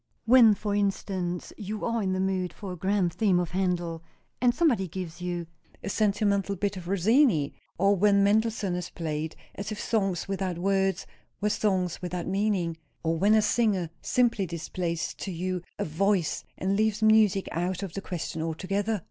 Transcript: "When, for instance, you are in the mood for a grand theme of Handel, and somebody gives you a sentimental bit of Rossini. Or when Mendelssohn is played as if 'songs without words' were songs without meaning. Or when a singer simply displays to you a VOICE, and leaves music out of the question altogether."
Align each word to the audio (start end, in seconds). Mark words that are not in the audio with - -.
"When, 0.25 0.55
for 0.55 0.73
instance, 0.73 1.53
you 1.57 1.85
are 1.85 2.01
in 2.01 2.13
the 2.13 2.19
mood 2.19 2.53
for 2.53 2.71
a 2.73 2.75
grand 2.75 3.13
theme 3.13 3.39
of 3.39 3.51
Handel, 3.51 4.01
and 4.41 4.51
somebody 4.51 4.87
gives 4.87 5.21
you 5.21 5.45
a 5.83 5.89
sentimental 5.89 6.55
bit 6.55 6.75
of 6.75 6.87
Rossini. 6.87 7.53
Or 7.77 7.95
when 7.95 8.23
Mendelssohn 8.23 8.73
is 8.73 8.89
played 8.89 9.35
as 9.53 9.71
if 9.71 9.79
'songs 9.79 10.27
without 10.27 10.57
words' 10.57 11.05
were 11.39 11.51
songs 11.51 12.01
without 12.01 12.25
meaning. 12.25 12.77
Or 13.03 13.15
when 13.19 13.35
a 13.35 13.43
singer 13.43 13.91
simply 14.01 14.47
displays 14.47 15.13
to 15.19 15.31
you 15.31 15.61
a 15.77 15.85
VOICE, 15.85 16.45
and 16.57 16.75
leaves 16.75 17.03
music 17.03 17.47
out 17.51 17.83
of 17.83 17.93
the 17.93 18.01
question 18.01 18.41
altogether." 18.41 18.99